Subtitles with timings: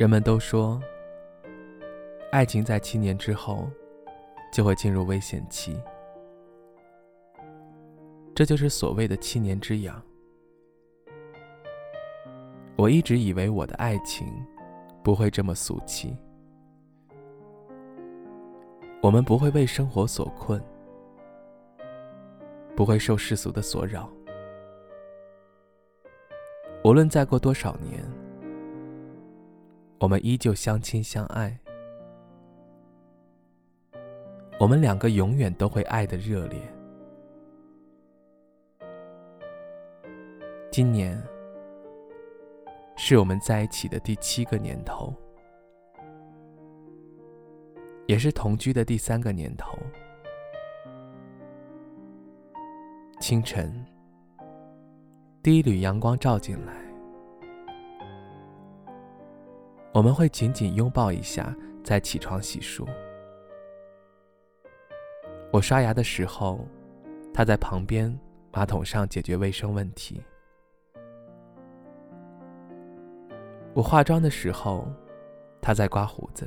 [0.00, 0.80] 人们都说，
[2.32, 3.68] 爱情在七年之后
[4.50, 5.78] 就会进入危险期，
[8.34, 10.02] 这就是所谓的七年之痒。
[12.76, 14.26] 我一直以为我的爱情
[15.02, 16.16] 不会这么俗气，
[19.02, 20.58] 我们不会为生活所困，
[22.74, 24.08] 不会受世俗的所扰，
[26.84, 28.02] 无论再过多少年。
[30.00, 31.54] 我们依旧相亲相爱，
[34.58, 36.58] 我们两个永远都会爱的热烈。
[40.70, 41.22] 今年
[42.96, 45.14] 是我们在一起的第七个年头，
[48.06, 49.78] 也是同居的第三个年头。
[53.20, 53.84] 清晨，
[55.42, 56.89] 第一缕阳光照进来。
[59.92, 62.86] 我们会紧紧拥抱一下，再起床洗漱。
[65.52, 66.64] 我刷牙的时候，
[67.34, 68.16] 他在旁边
[68.52, 70.20] 马桶上解决卫生问题；
[73.74, 74.86] 我化妆的时候，
[75.60, 76.46] 他在刮胡子；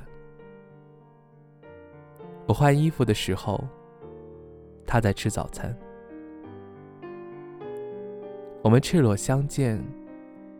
[2.47, 3.61] 我换衣服的时候，
[4.88, 5.78] 他在吃早餐。
[8.61, 9.83] 我们赤裸相见，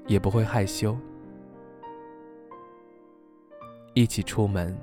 [0.06, 0.98] 也不会害羞。
[3.96, 4.76] 一起出门，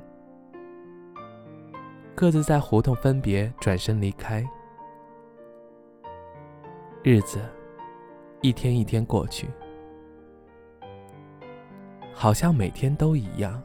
[2.15, 4.49] 各自在胡同分别，转身离开。
[7.03, 7.41] 日子
[8.41, 9.49] 一天一天过去，
[12.15, 13.61] 好像每天都一样，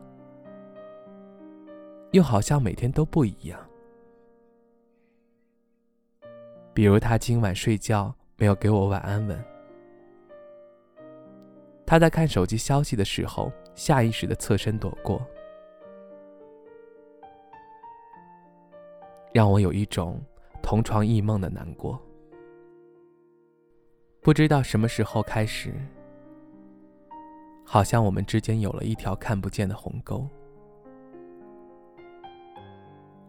[2.12, 3.60] 又好像每天都不一样。
[6.74, 9.46] 比如他今晚睡觉没有给我晚安吻，
[11.86, 15.22] 他在看手机消息的时候，下意识的侧身躲过。
[19.36, 20.18] 让我有一种
[20.64, 22.02] 同床异梦的难过。
[24.22, 25.74] 不知道什么时候开始，
[27.66, 30.26] 好像我们之间有了一条看不见的鸿沟，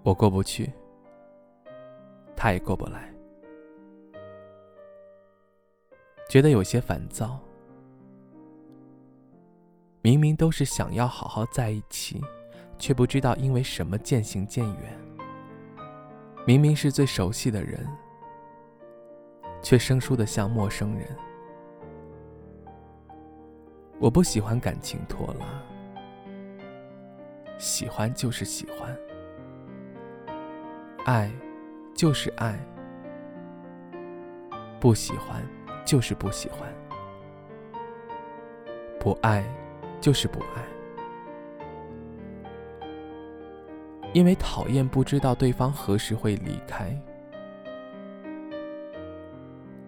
[0.05, 0.73] 我过不去，
[2.37, 3.13] 他也过不来，
[6.29, 7.37] 觉得有些烦躁。
[10.03, 12.21] 明明都是想要好好在一起，
[12.79, 14.97] 却不知道因为什么渐行渐远。
[16.47, 17.85] 明明是最熟悉的人，
[19.61, 21.09] 却生疏的像陌生人。
[23.99, 25.47] 我不喜欢感情拖拉，
[27.59, 28.97] 喜欢就是喜欢，
[31.05, 31.29] 爱
[31.97, 32.57] 就是爱，
[34.79, 35.43] 不喜欢
[35.85, 36.73] 就是不喜欢，
[39.01, 39.45] 不爱
[40.01, 40.76] 就是不爱。
[44.17, 46.99] 因为讨厌不知道对方何时会离开，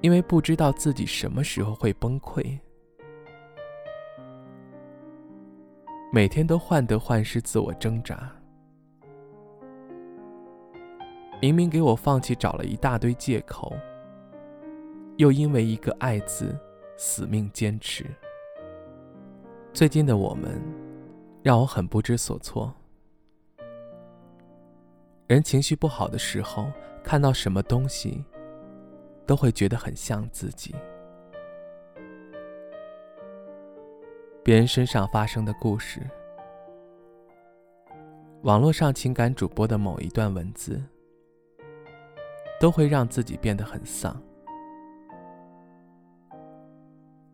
[0.02, 2.58] 因为不知道自己什么时候会崩溃，
[6.12, 8.30] 每天都患得患失，自我挣扎。
[11.40, 13.74] 明明给我放弃找了一大堆借口，
[15.16, 16.54] 又因为一个“爱”字
[16.98, 18.04] 死命坚持。
[19.72, 20.60] 最近的我们，
[21.42, 22.74] 让我很不知所措。
[25.28, 26.72] 人情绪不好的时候，
[27.04, 28.24] 看到什么东西，
[29.26, 30.74] 都会觉得很像自己。
[34.42, 36.00] 别人身上发生的故事，
[38.40, 40.82] 网络上情感主播的某一段文字，
[42.58, 44.18] 都会让自己变得很丧。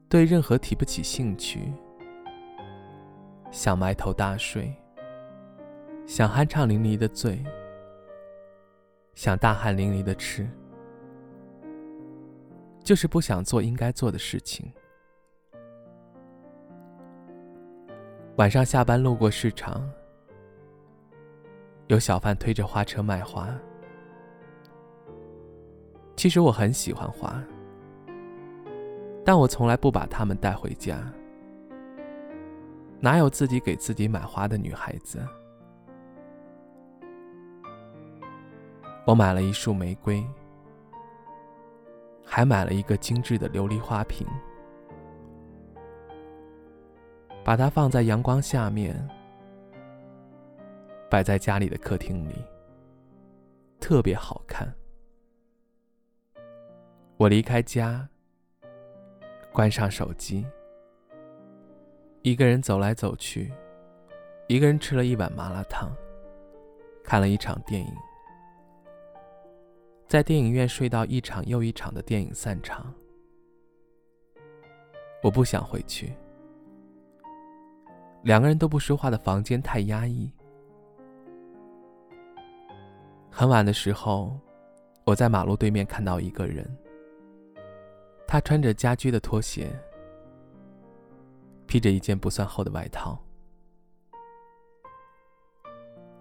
[0.09, 1.73] 对任何提不起兴趣，
[3.53, 4.75] 想埋头大睡，
[6.05, 7.41] 想酣畅淋漓的醉。
[9.15, 10.49] 想大汗淋漓的吃，
[12.83, 14.71] 就是不想做应该做的事情。
[18.37, 19.89] 晚上下班路过市场，
[21.87, 23.49] 有小贩推着花车卖花。
[26.17, 27.41] 其实我很喜欢花，
[29.25, 31.01] 但我从来不把它们带回家。
[32.99, 35.25] 哪有自己给自己买花的女孩子？
[39.07, 40.25] 我买了一束玫瑰，
[42.25, 44.27] 还买了一个精致的琉璃花瓶，
[47.45, 48.97] 把它放在阳光下面，
[51.11, 52.35] 摆在家里的客厅里，
[53.79, 54.75] 特别好看。
[57.19, 58.09] 我离开家，
[59.53, 60.47] 关上手机，
[62.23, 63.53] 一个人走来走去，
[64.49, 65.95] 一个人吃了一碗麻辣烫，
[67.05, 67.95] 看了一场电影。
[70.07, 72.93] 在电影院睡到一场又一场的电影散场，
[75.23, 76.13] 我不想回去。
[78.23, 80.31] 两个人都不说话的房间太压抑。
[83.31, 84.39] 很晚的时候，
[85.05, 86.65] 我在马路对面看到一个人，
[88.27, 89.71] 他穿着家居的拖鞋，
[91.67, 93.19] 披着一件不算厚的外套，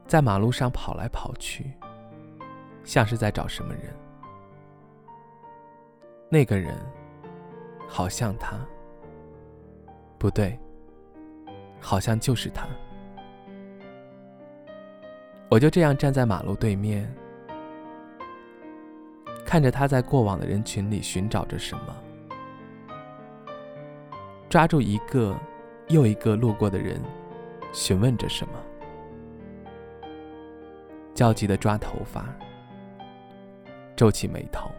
[0.07, 1.71] 在马路上跑来跑去。
[2.83, 3.93] 像是在找什么人，
[6.29, 6.75] 那个人
[7.87, 8.57] 好像他，
[10.17, 10.59] 不对，
[11.79, 12.67] 好像就是他。
[15.49, 17.09] 我就这样站在马路对面，
[19.45, 21.95] 看着他在过往的人群里寻找着什么，
[24.49, 25.37] 抓住一个
[25.89, 26.99] 又一个路过的人，
[27.71, 28.53] 询问着什么，
[31.13, 32.25] 焦急的抓头发。
[33.95, 34.69] 皱起眉头，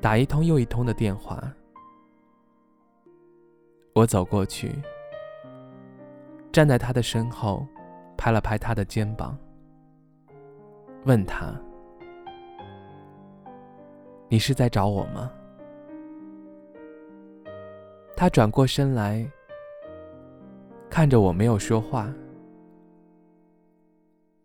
[0.00, 1.42] 打一通又一通的电话。
[3.94, 4.72] 我走过去，
[6.50, 7.66] 站在他的身后，
[8.16, 9.36] 拍了拍他的肩膀，
[11.04, 11.54] 问他
[14.30, 15.30] ：“你是在找我吗？”
[18.16, 19.28] 他转过身来，
[20.88, 22.10] 看着我，没有说话，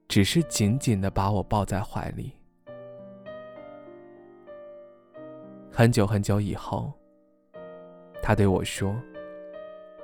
[0.07, 2.33] 只是紧紧的把我抱在怀里。
[5.77, 6.91] 很久很久以后，
[8.19, 8.99] 他对我说：“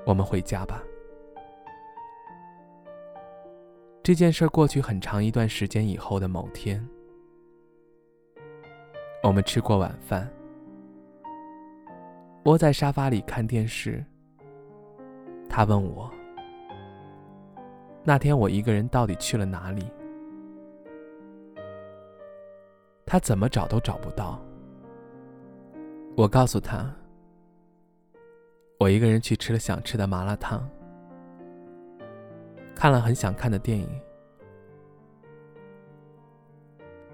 [0.05, 0.83] 我们回家吧。”
[4.03, 6.87] 这件事过去很长一段时间以后的某天，
[9.23, 10.31] 我们吃过晚饭，
[12.45, 14.05] 窝在沙发里看电视。
[15.49, 16.07] 他问我
[18.05, 19.91] ：“那天我一个人到底去了哪里？”
[23.07, 24.39] 他怎么找都找不到。
[26.15, 26.93] 我告诉他，
[28.79, 30.69] 我一个人去吃了想吃的麻辣烫，
[32.75, 33.89] 看了很想看的电影。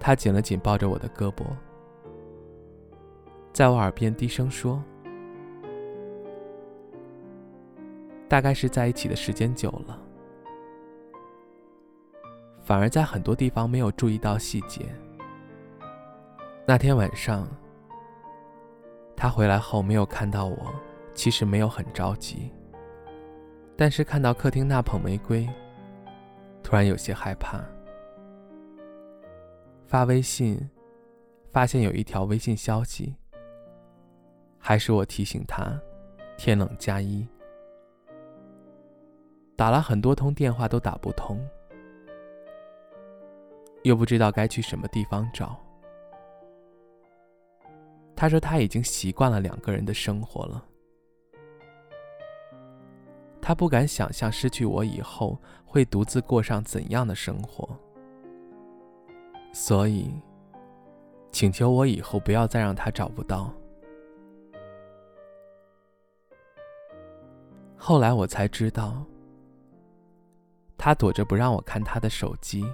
[0.02, 1.46] 他紧了紧抱着我的胳膊，
[3.54, 4.84] 在我耳边低声说
[8.28, 9.98] ：“大概是在一起的时间久了，
[12.66, 14.94] 反而在很多地方没有注意到细节。
[16.66, 17.48] 那天晚上。”
[19.22, 20.74] 他回来后没有看到我，
[21.14, 22.50] 其实没有很着急。
[23.76, 25.46] 但是看到客厅那捧玫瑰，
[26.64, 27.62] 突然有些害怕。
[29.86, 30.58] 发微信，
[31.52, 33.14] 发现有一条微信消息，
[34.58, 35.78] 还是我提醒他，
[36.38, 37.28] 天冷加衣。
[39.58, 41.46] 打了很多通电话都打不通，
[43.84, 45.60] 又不知道该去什么地方找。
[48.20, 50.62] 他说他已经习惯了两个人的生活了，
[53.42, 57.66] 他不敢想象失去我以后会独自过上怎样的生活，
[59.54, 60.12] 所以
[61.32, 63.54] 请求我以后不要再让他找不到。
[67.78, 69.02] 后来我才知道，
[70.78, 72.66] 他躲着不让我看他的手机，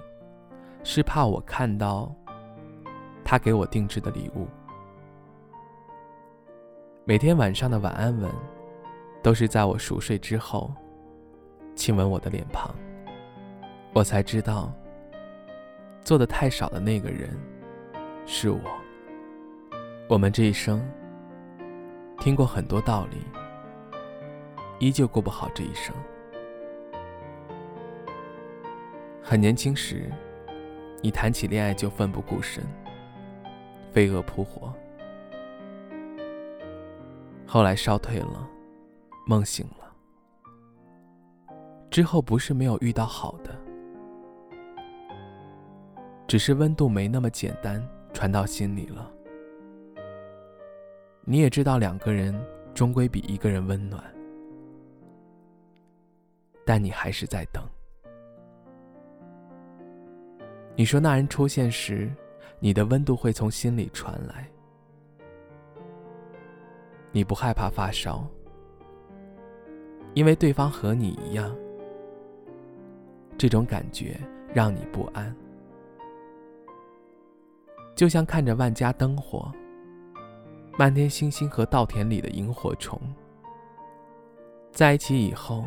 [0.82, 2.12] 是怕我看到
[3.24, 4.48] 他给我定制的礼物。
[7.08, 8.28] 每天晚上的晚安吻，
[9.22, 10.74] 都是在我熟睡之后，
[11.76, 12.74] 亲吻我的脸庞。
[13.92, 14.72] 我才知道，
[16.02, 17.30] 做的太少的那个人，
[18.26, 18.60] 是我。
[20.08, 20.84] 我们这一生，
[22.18, 23.18] 听过很多道理，
[24.80, 25.94] 依旧过不好这一生。
[29.22, 30.10] 很年轻时，
[31.00, 32.64] 你谈起恋爱就奋不顾身，
[33.92, 34.74] 飞蛾扑火。
[37.46, 38.48] 后来烧退了，
[39.26, 39.86] 梦醒了。
[41.90, 43.56] 之后不是没有遇到好的，
[46.26, 49.10] 只是温度没那么简单传到心里了。
[51.24, 52.38] 你也知道，两个人
[52.74, 54.02] 终归比一个人温暖。
[56.64, 57.62] 但你还是在等。
[60.74, 62.12] 你说那人出现时，
[62.58, 64.48] 你的温度会从心里传来。
[67.16, 68.22] 你不害怕发烧，
[70.12, 71.56] 因为对方和你一样。
[73.38, 74.20] 这种感觉
[74.52, 75.34] 让你不安，
[77.94, 79.50] 就像看着万家灯火、
[80.78, 83.00] 漫天星星和稻田里的萤火虫。
[84.70, 85.64] 在一起以后，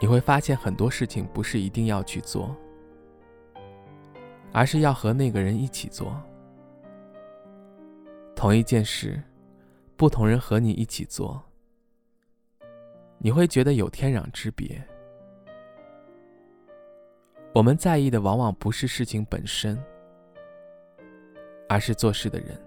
[0.00, 2.52] 你会发现很多事情不是一定要去做，
[4.50, 6.20] 而是要和那个人一起做。
[8.34, 9.22] 同一件事。
[10.00, 11.38] 不同人和你一起做，
[13.18, 14.82] 你会觉得有天壤之别。
[17.54, 19.78] 我们在意的往往不是事情本身，
[21.68, 22.58] 而是做事的人。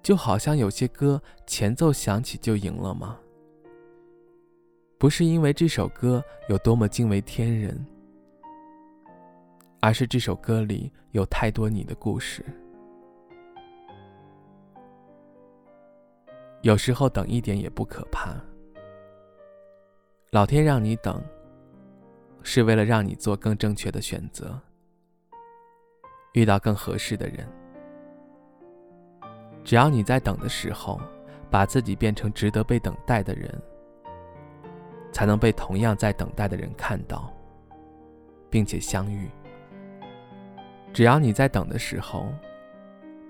[0.00, 3.18] 就好像有些歌前奏响起就赢了吗？
[4.96, 7.84] 不是因为这首歌有多么惊为天人，
[9.80, 12.44] 而是这首歌里有太多你的故事。
[16.64, 18.34] 有时候等一点也不可怕。
[20.30, 21.22] 老天让你等，
[22.42, 24.58] 是为了让你做更正确的选择，
[26.32, 27.46] 遇到更合适的人。
[29.62, 30.98] 只要你在等的时候，
[31.50, 33.62] 把自己变成值得被等待的人，
[35.12, 37.30] 才能被同样在等待的人看到，
[38.48, 39.28] 并且相遇。
[40.94, 42.32] 只要你在等的时候，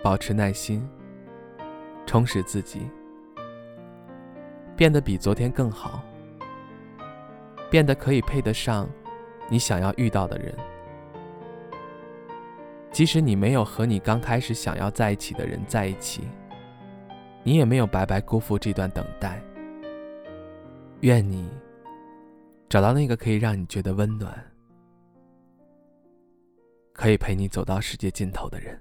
[0.04, 0.88] 保持耐心，
[2.06, 2.88] 充实自己。
[4.76, 6.02] 变得比昨天更好，
[7.70, 8.88] 变得可以配得上
[9.48, 10.54] 你想要遇到的人。
[12.90, 16.22] 即使你没有和你刚开始想要在一起的人在一起，
[17.42, 19.42] 你也没有白白辜负这段等待。
[21.00, 21.48] 愿你
[22.68, 24.32] 找到那个可以让你觉得温暖、
[26.92, 28.80] 可以陪你走到世界尽头的人。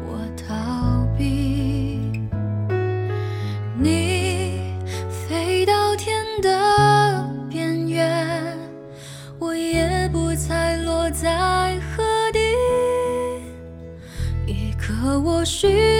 [15.69, 15.90] 个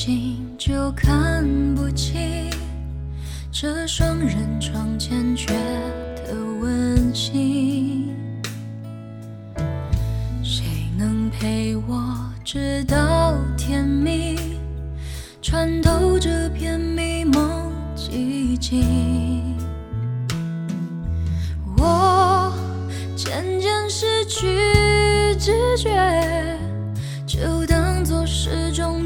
[0.00, 2.48] 睛就看不清。
[3.50, 5.52] 这双人床欠缺
[6.14, 8.14] 的温馨，
[10.40, 10.64] 谁
[10.96, 14.38] 能陪我直到天明，
[15.42, 19.56] 穿透这片迷蒙寂静？
[21.76, 22.52] 我
[23.16, 24.46] 渐渐失去
[25.40, 25.90] 知觉，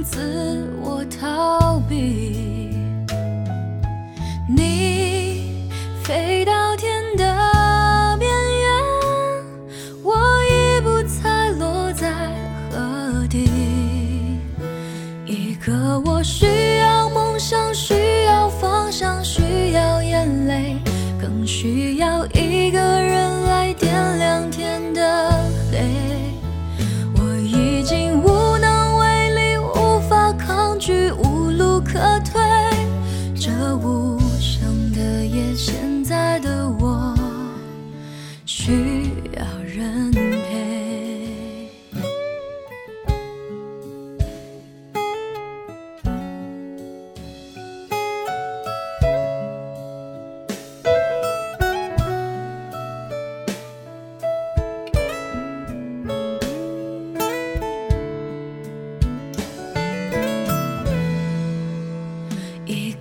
[0.02, 2.70] 自我逃避。
[4.48, 5.68] 你
[6.02, 6.51] 飞到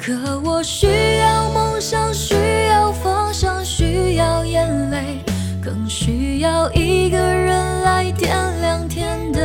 [0.03, 0.88] 可我需
[1.20, 2.34] 要梦想，需
[2.70, 5.20] 要方向，需要眼泪，
[5.63, 9.40] 更需要一个人来点亮天的。